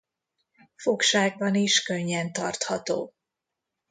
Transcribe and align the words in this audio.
Fogságban 0.75 1.55
is 1.55 1.83
könnyen 1.83 2.31
tartható. 2.33 3.13